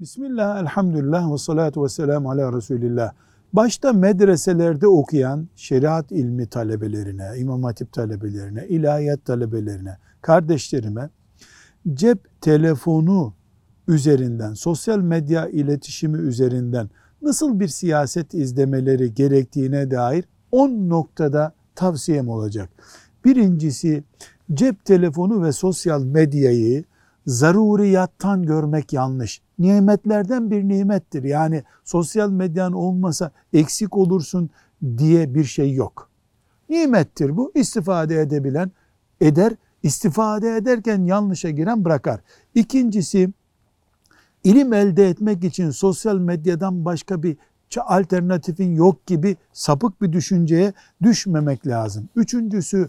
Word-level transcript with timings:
Bismillah, 0.00 0.60
elhamdülillah 0.60 1.32
ve 1.32 1.38
salatu 1.38 1.84
ve 1.84 1.88
selamu 1.88 2.30
ala 2.30 2.52
Resulillah. 2.52 3.12
Başta 3.52 3.92
medreselerde 3.92 4.86
okuyan 4.86 5.48
şeriat 5.56 6.12
ilmi 6.12 6.46
talebelerine, 6.46 7.28
imam 7.36 7.62
hatip 7.62 7.92
talebelerine, 7.92 8.66
ilahiyat 8.68 9.24
talebelerine, 9.24 9.96
kardeşlerime 10.22 11.10
cep 11.94 12.40
telefonu 12.40 13.34
üzerinden, 13.88 14.54
sosyal 14.54 14.98
medya 14.98 15.48
iletişimi 15.48 16.18
üzerinden 16.18 16.90
nasıl 17.22 17.60
bir 17.60 17.68
siyaset 17.68 18.34
izlemeleri 18.34 19.14
gerektiğine 19.14 19.90
dair 19.90 20.24
10 20.52 20.88
noktada 20.88 21.54
tavsiyem 21.74 22.28
olacak. 22.28 22.70
Birincisi 23.24 24.04
cep 24.54 24.84
telefonu 24.84 25.42
ve 25.42 25.52
sosyal 25.52 26.02
medyayı 26.04 26.84
zaruriyattan 27.26 28.42
görmek 28.42 28.92
yanlış. 28.92 29.47
Nimetlerden 29.58 30.50
bir 30.50 30.68
nimettir. 30.68 31.22
Yani 31.22 31.62
sosyal 31.84 32.30
medyan 32.30 32.72
olmasa 32.72 33.30
eksik 33.52 33.96
olursun 33.96 34.50
diye 34.98 35.34
bir 35.34 35.44
şey 35.44 35.72
yok. 35.72 36.08
Nimettir 36.68 37.36
bu. 37.36 37.52
İstifade 37.54 38.20
edebilen 38.20 38.70
eder. 39.20 39.52
İstifade 39.82 40.56
ederken 40.56 41.02
yanlışa 41.06 41.50
giren 41.50 41.84
bırakar. 41.84 42.20
İkincisi 42.54 43.30
ilim 44.44 44.72
elde 44.72 45.08
etmek 45.08 45.44
için 45.44 45.70
sosyal 45.70 46.18
medyadan 46.18 46.84
başka 46.84 47.22
bir 47.22 47.36
alternatifin 47.76 48.74
yok 48.74 49.06
gibi 49.06 49.36
sapık 49.52 50.02
bir 50.02 50.12
düşünceye 50.12 50.72
düşmemek 51.02 51.66
lazım. 51.66 52.08
Üçüncüsü 52.16 52.88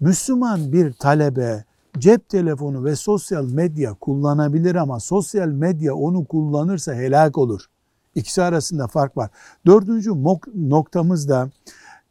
Müslüman 0.00 0.72
bir 0.72 0.92
talebe 0.92 1.64
cep 1.98 2.28
telefonu 2.28 2.84
ve 2.84 2.96
sosyal 2.96 3.44
medya 3.44 3.94
kullanabilir 3.94 4.74
ama 4.74 5.00
sosyal 5.00 5.48
medya 5.48 5.94
onu 5.94 6.24
kullanırsa 6.24 6.94
helak 6.94 7.38
olur. 7.38 7.66
İkisi 8.14 8.42
arasında 8.42 8.86
fark 8.86 9.16
var. 9.16 9.30
Dördüncü 9.66 10.10
noktamız 10.54 11.28
da 11.28 11.50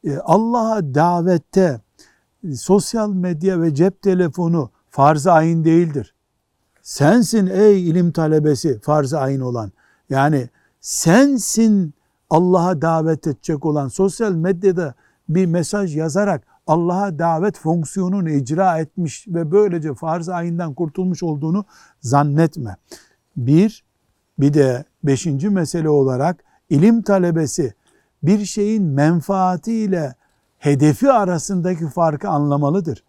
e, 0.04 0.18
Allah'a 0.18 0.96
davette 0.96 1.82
e, 2.44 2.56
sosyal 2.56 3.10
medya 3.10 3.62
ve 3.62 3.76
cep 3.76 4.02
telefonu 4.02 4.70
farz-ı 4.90 5.32
ayin 5.32 5.64
değildir. 5.64 6.14
Sensin 6.82 7.48
ey 7.48 7.90
ilim 7.90 8.12
talebesi 8.12 8.80
farz-ı 8.80 9.20
ayin 9.20 9.40
olan. 9.40 9.72
Yani 10.10 10.50
sensin 10.82 11.94
Allah'a 12.30 12.82
davet 12.82 13.28
edecek 13.28 13.66
olan 13.66 13.88
sosyal 13.88 14.32
medyada 14.32 14.94
bir 15.30 15.46
mesaj 15.46 15.98
yazarak 15.98 16.53
Allah'a 16.68 17.20
davet 17.20 17.58
fonksiyonunu 17.58 18.30
icra 18.30 18.80
etmiş 18.80 19.28
ve 19.28 19.52
böylece 19.52 19.94
farz 19.94 20.30
ayından 20.30 20.74
kurtulmuş 20.74 21.24
olduğunu 21.24 21.66
zannetme. 22.02 22.76
Bir, 23.38 23.84
bir 24.40 24.54
de 24.54 24.86
beşinci 25.04 25.50
mesele 25.50 25.90
olarak 25.90 26.44
ilim 26.70 27.02
talebesi 27.02 27.74
bir 28.24 28.46
şeyin 28.46 28.84
menfaatiyle 28.84 30.16
hedefi 30.58 31.12
arasındaki 31.12 31.88
farkı 31.88 32.30
anlamalıdır. 32.30 33.04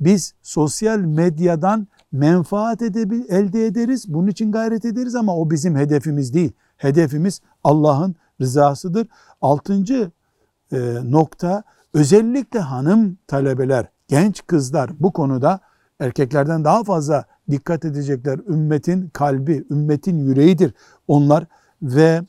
Biz 0.00 0.34
sosyal 0.42 0.98
medyadan 0.98 1.86
menfaat 2.12 2.82
edebil, 2.82 3.22
elde 3.28 3.66
ederiz, 3.66 4.04
bunun 4.08 4.26
için 4.26 4.52
gayret 4.52 4.84
ederiz 4.84 5.14
ama 5.14 5.36
o 5.36 5.50
bizim 5.50 5.76
hedefimiz 5.76 6.34
değil. 6.34 6.52
Hedefimiz 6.76 7.40
Allah'ın 7.64 8.14
rızasıdır. 8.40 9.08
Altıncı 9.40 10.10
e, 10.72 10.98
nokta 11.04 11.64
Özellikle 11.96 12.58
hanım 12.58 13.18
talebeler, 13.26 13.86
genç 14.08 14.46
kızlar 14.46 14.90
bu 15.00 15.12
konuda 15.12 15.60
erkeklerden 16.00 16.64
daha 16.64 16.84
fazla 16.84 17.24
dikkat 17.50 17.84
edecekler. 17.84 18.40
Ümmetin 18.48 19.08
kalbi, 19.08 19.64
ümmetin 19.70 20.18
yüreğidir 20.18 20.74
onlar 21.08 21.46
ve 21.82 22.20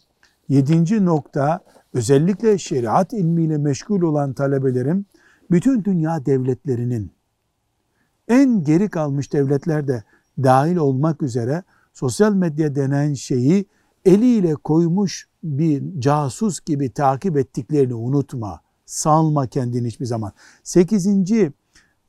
yedinci 0.49 1.05
nokta 1.05 1.59
özellikle 1.93 2.57
şeriat 2.57 3.13
ilmiyle 3.13 3.57
meşgul 3.57 4.01
olan 4.01 4.33
talebelerin 4.33 5.07
bütün 5.51 5.83
dünya 5.83 6.25
devletlerinin 6.25 7.11
en 8.27 8.63
geri 8.63 8.89
kalmış 8.89 9.33
devletler 9.33 9.87
de 9.87 10.03
dahil 10.43 10.75
olmak 10.75 11.21
üzere 11.21 11.63
sosyal 11.93 12.33
medya 12.33 12.75
denen 12.75 13.13
şeyi 13.13 13.65
eliyle 14.07 14.55
koymuş 14.55 15.27
bir 15.43 16.01
casus 16.01 16.59
gibi 16.61 16.93
takip 16.93 17.37
ettiklerini 17.37 17.93
unutma. 17.93 18.61
Salma 18.85 19.47
kendini 19.47 19.87
hiçbir 19.87 20.05
zaman. 20.05 20.31
Sekizinci 20.63 21.53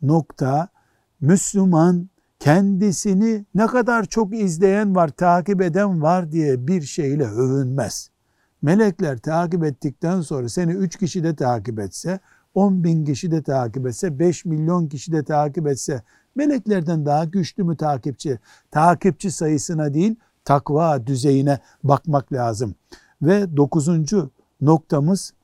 nokta 0.03 0.69
Müslüman 1.21 2.09
kendisini 2.39 3.45
ne 3.55 3.67
kadar 3.67 4.05
çok 4.05 4.35
izleyen 4.35 4.95
var, 4.95 5.09
takip 5.09 5.63
eden 5.63 6.03
var 6.03 6.33
diye 6.33 6.67
bir 6.67 6.83
şeyle 6.83 7.25
övünmez. 7.25 8.11
Melekler 8.63 9.19
takip 9.19 9.65
ettikten 9.65 10.21
sonra 10.21 10.49
seni 10.49 10.73
üç 10.73 10.97
kişi 10.97 11.25
de 11.25 11.37
takip 11.37 11.79
etse, 11.79 12.21
on 12.55 12.85
bin 12.85 13.05
kişi 13.05 13.31
de 13.31 13.43
takip 13.43 13.87
etse, 13.87 14.19
beş 14.19 14.45
milyon 14.45 14.87
kişi 14.87 15.13
de 15.13 15.25
takip 15.25 15.67
etse, 15.67 16.03
meleklerden 16.35 17.07
daha 17.07 17.25
güçlü 17.25 17.65
mü 17.65 17.77
takipçi? 17.77 18.39
Takipçi 18.71 19.31
sayısına 19.31 19.95
değil, 19.95 20.17
takva 20.49 21.07
düzeyine 21.07 21.59
bakmak 21.85 22.33
lazım. 22.33 22.75
Ve 23.23 23.57
dokuzuncu 23.57 24.31
noktamız 24.61 25.35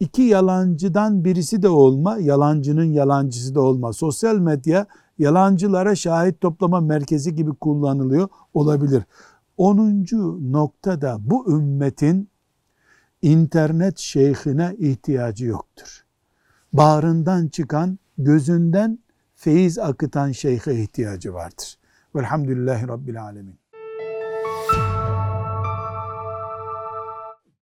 iki 0.00 0.22
yalancıdan 0.22 1.24
birisi 1.24 1.62
de 1.62 1.68
olma, 1.68 2.18
yalancının 2.18 2.84
yalancısı 2.84 3.54
da 3.54 3.60
olma. 3.60 3.92
Sosyal 3.92 4.36
medya 4.36 4.86
yalancılara 5.18 5.94
şahit 5.94 6.40
toplama 6.40 6.80
merkezi 6.80 7.34
gibi 7.34 7.50
kullanılıyor 7.54 8.28
olabilir. 8.54 9.02
Onuncu 9.56 10.52
noktada 10.52 11.18
bu 11.20 11.52
ümmetin 11.52 12.28
internet 13.22 13.98
şeyhine 13.98 14.76
ihtiyacı 14.78 15.46
yoktur. 15.46 16.04
Bağrından 16.72 17.48
çıkan, 17.48 17.98
gözünden 18.18 18.98
feyiz 19.34 19.78
akıtan 19.78 20.32
şeyhe 20.32 20.82
ihtiyacı 20.82 21.34
vardır. 21.34 21.78
Velhamdülillahi 22.14 22.88
Rabbil 22.88 23.22
Alemin. 23.22 23.59
you 24.72 25.09